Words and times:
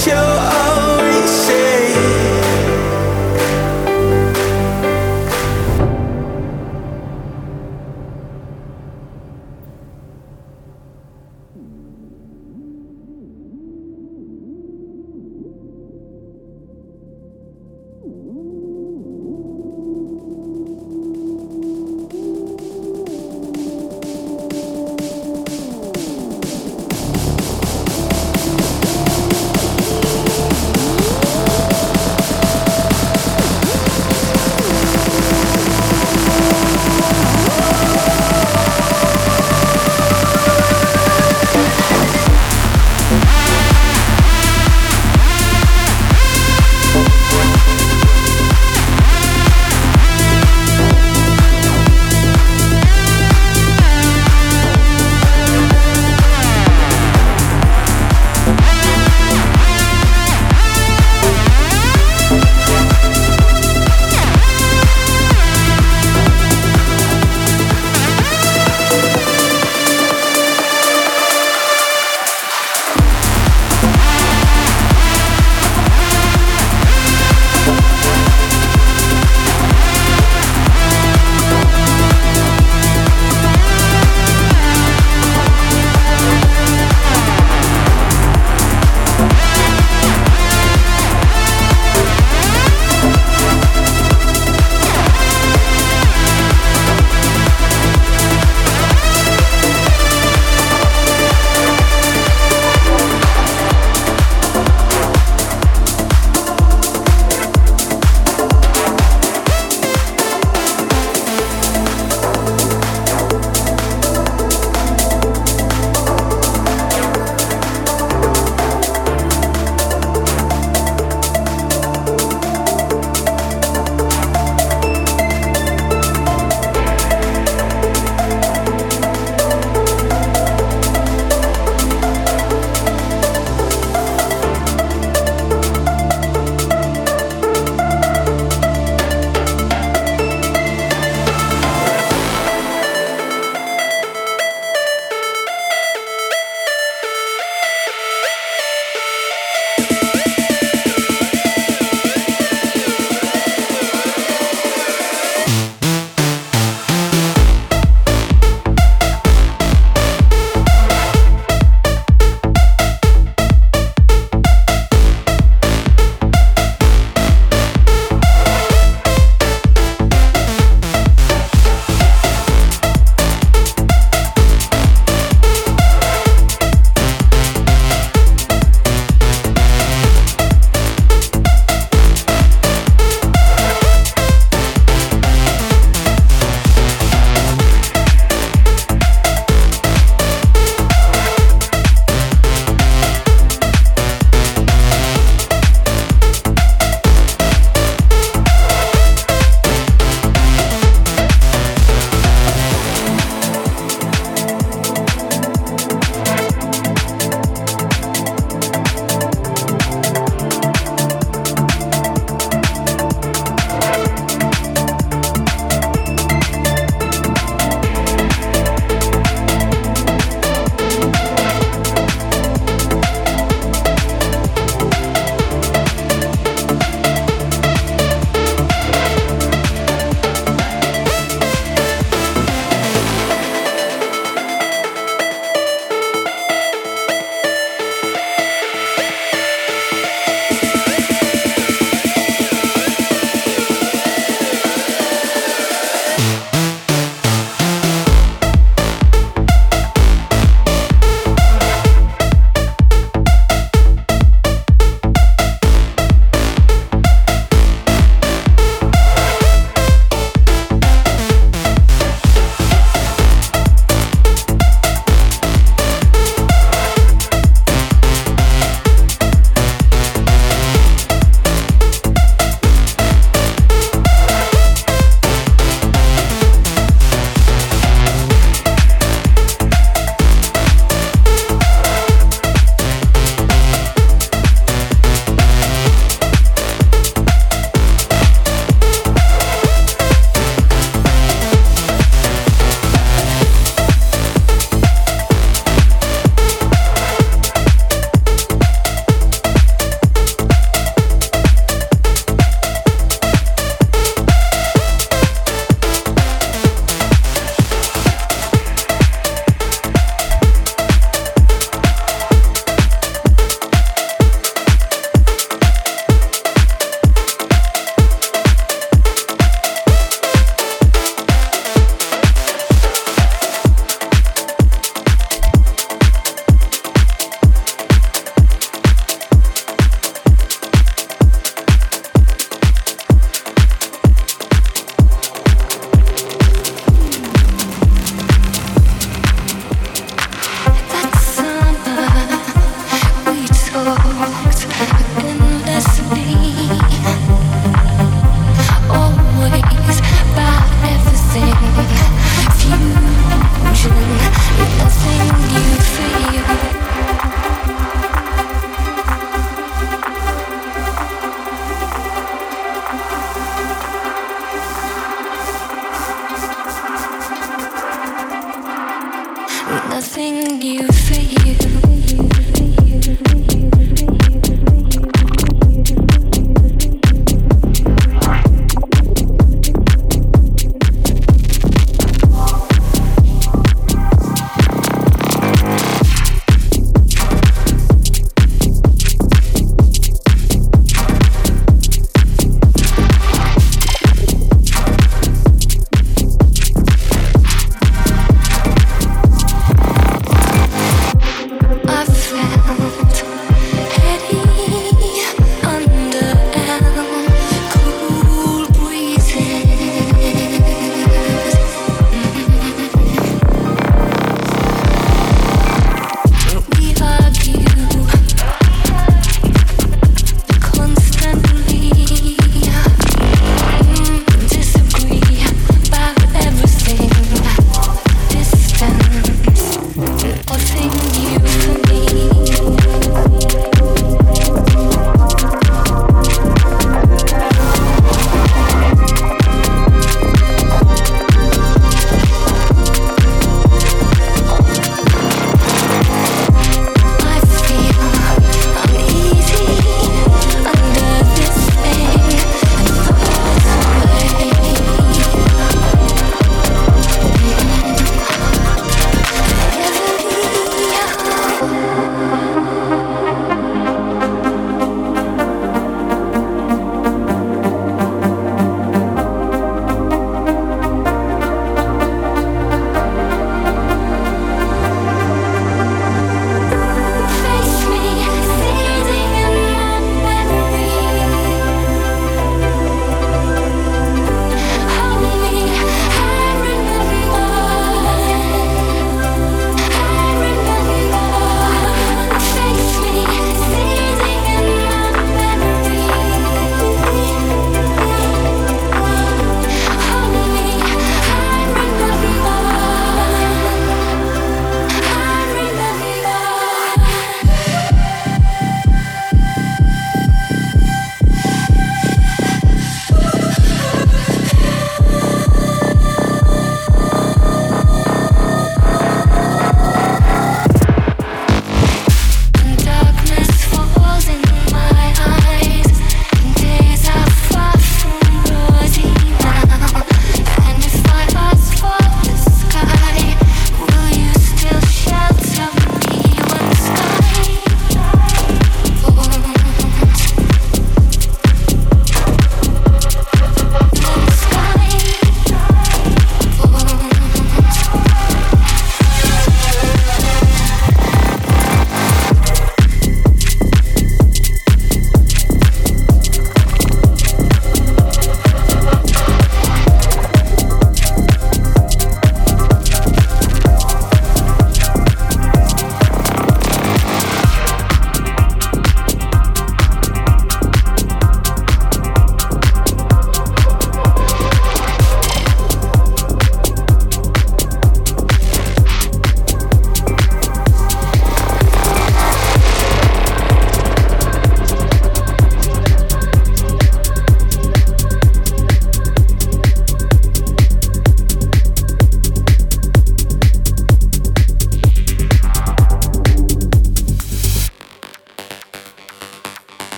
show 0.00 0.39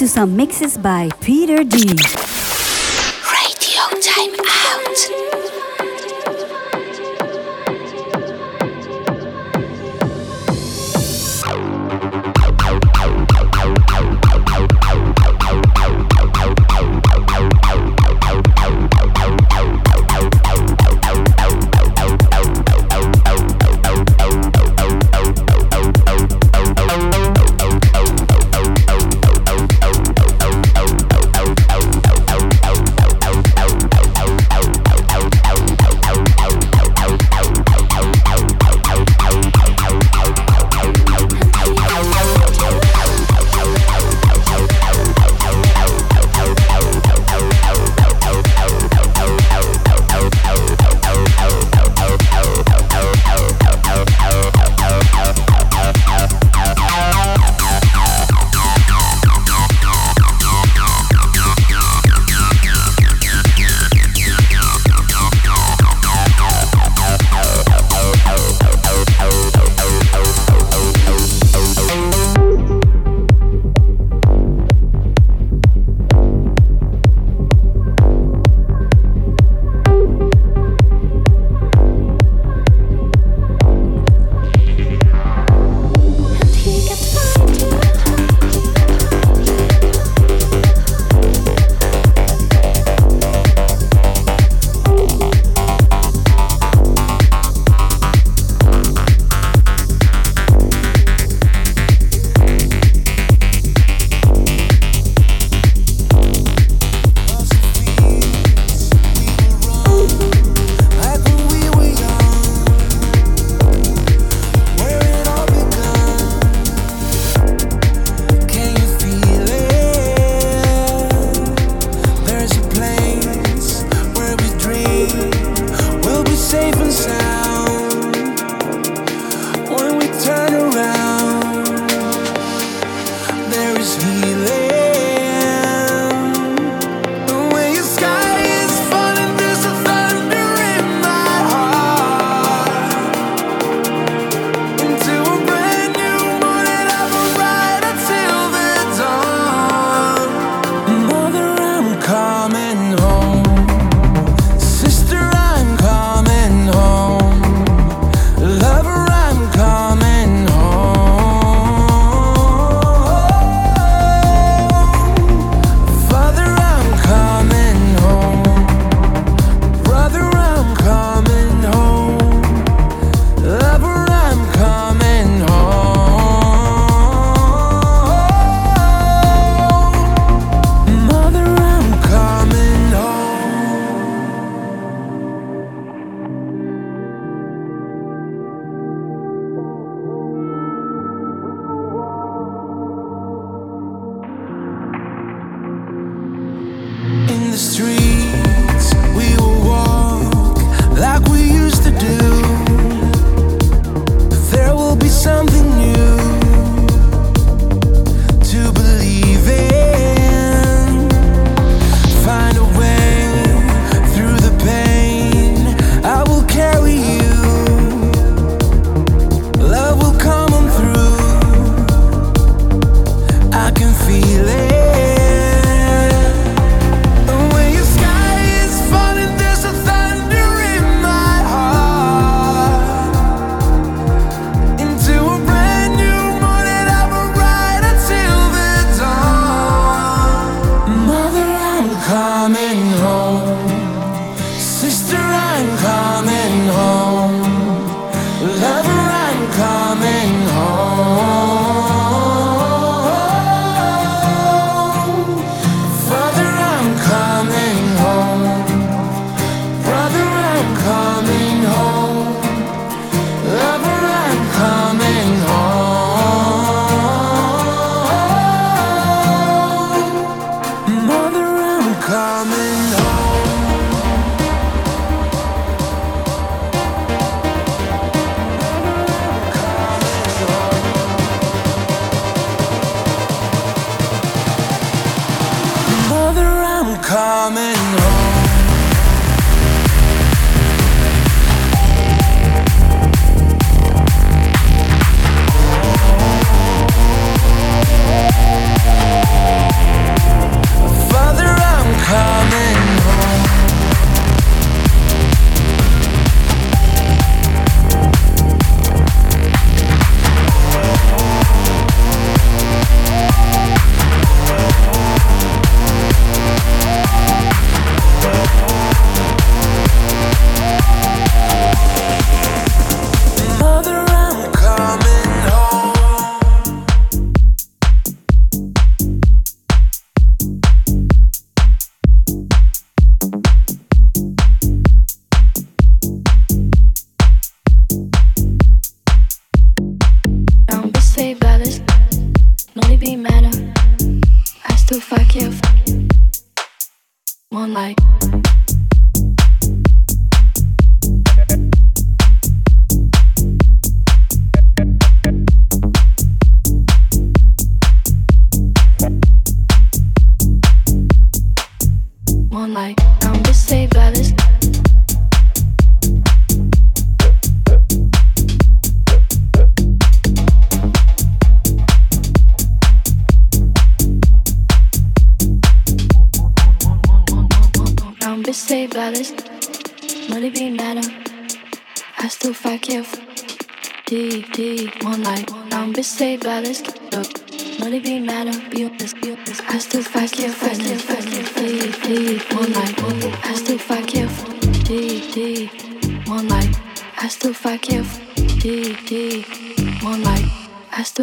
to 0.00 0.08
some 0.08 0.34
mixes 0.34 0.78
by 0.78 1.10
Peter 1.20 1.62
D. 1.62 1.94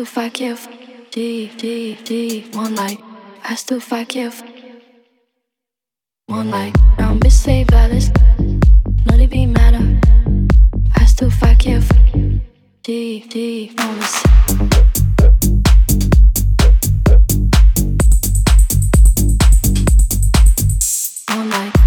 fuck 0.07 0.39
you, 0.39 0.57
G, 1.11 1.51
G, 1.57 1.97
G, 2.03 2.45
one 2.53 2.75
night. 2.75 2.99
I 3.43 3.55
still 3.55 3.79
fuck 3.79 4.15
you, 4.15 4.31
one 6.27 6.49
night. 6.49 6.75
Now 6.97 7.13
misbehave, 7.15 7.69
Alice, 7.71 8.09
none 9.05 9.19
it 9.19 9.29
be 9.29 9.45
matter. 9.45 9.99
I 10.95 11.05
still 11.05 11.29
fuck 11.29 11.65
you, 11.65 11.81
G, 12.83 13.25
G, 13.27 13.73
promise. 13.75 14.23
One 21.29 21.49
night. 21.49 21.87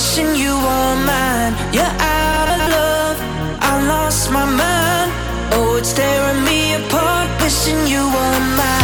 wishing 0.00 0.34
you 0.34 0.54
were 0.54 0.96
mine. 1.10 1.52
You're 1.74 1.84
out 1.84 2.48
of 2.56 2.60
love, 2.76 3.18
I 3.60 3.72
lost 3.86 4.30
my 4.30 4.46
mind. 4.46 5.10
Oh, 5.52 5.76
it's 5.76 5.92
tearing 5.92 6.42
me 6.42 6.74
apart, 6.80 7.28
wishing 7.42 7.86
you 7.86 8.02
were 8.14 8.40
mine. 8.56 8.79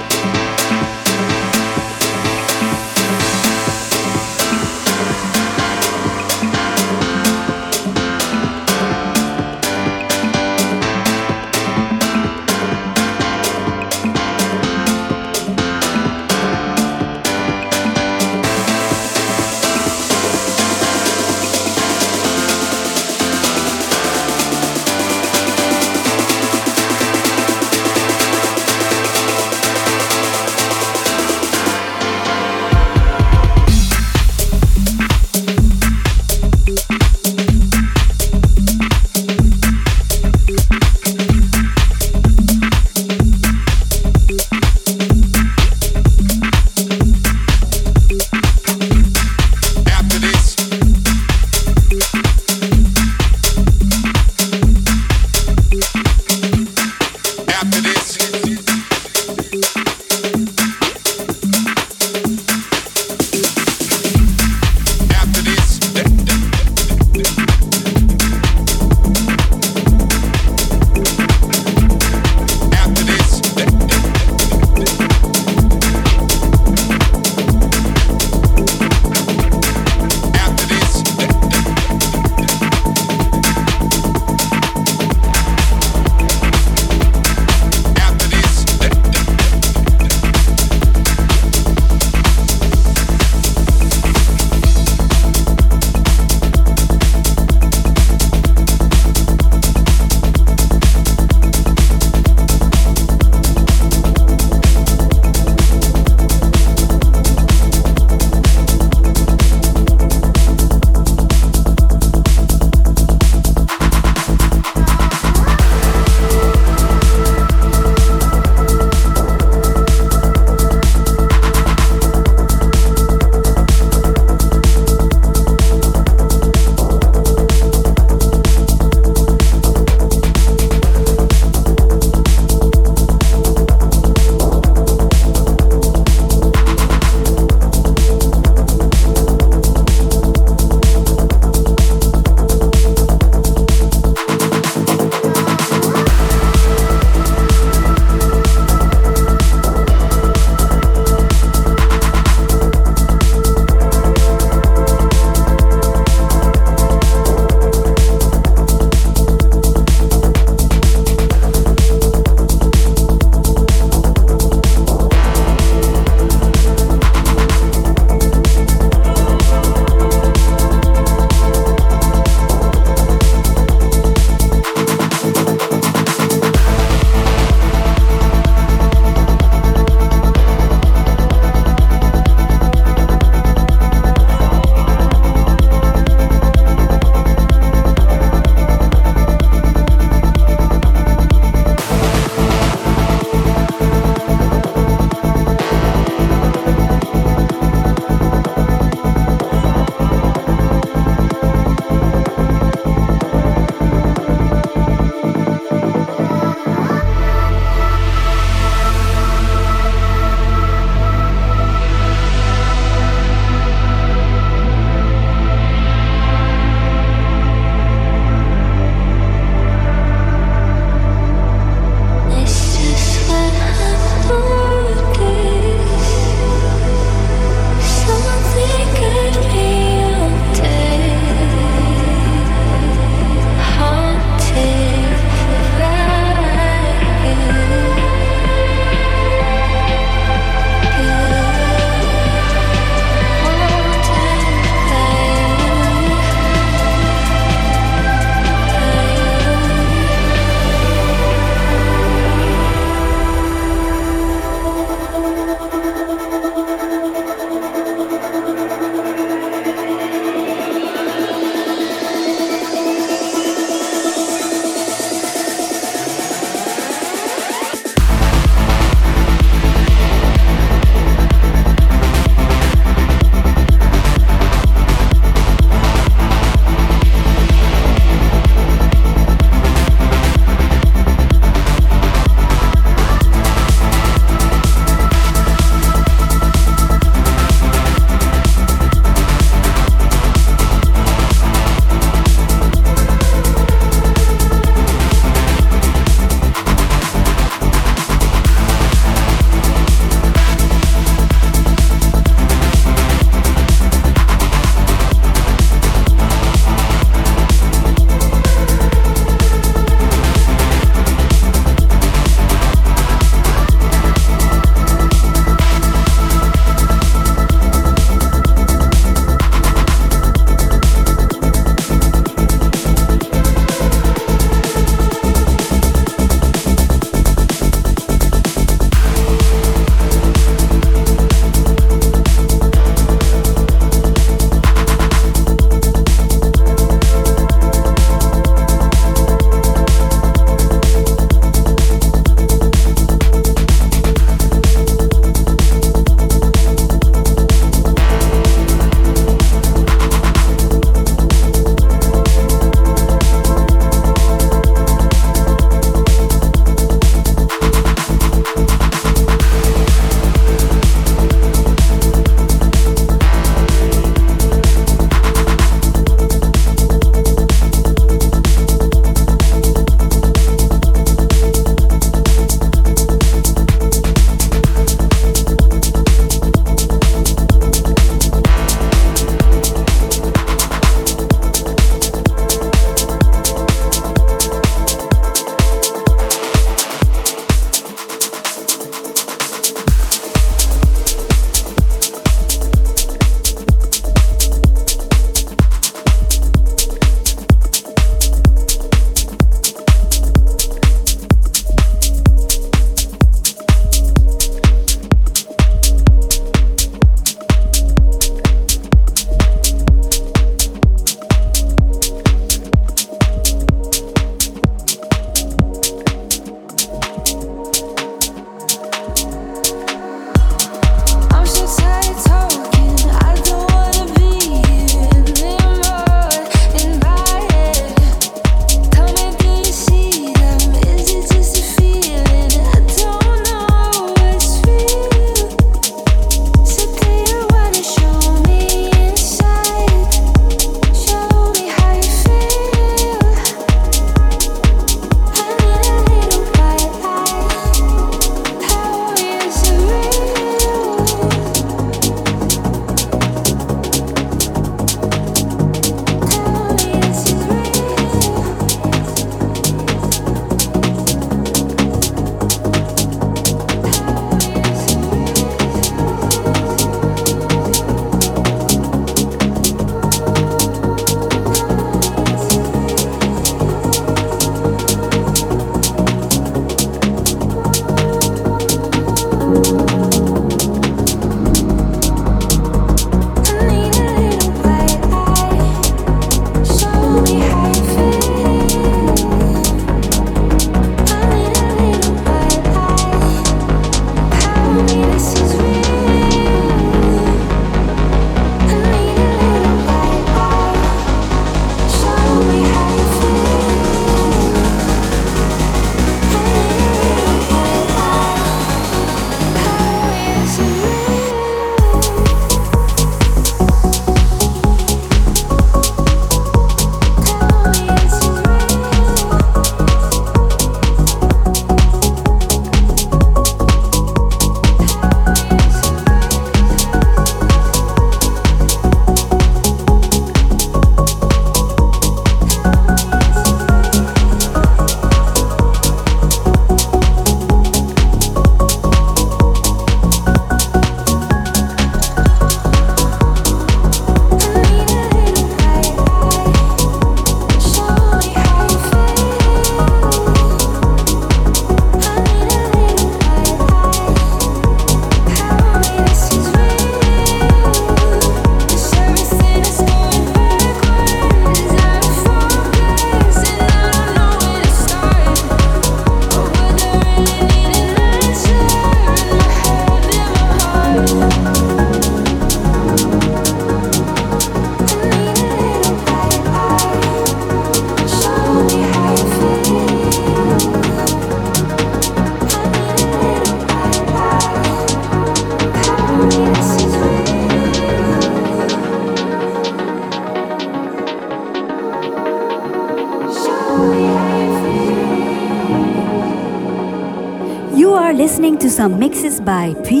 By 599.45 599.73
Peter 599.83 600.00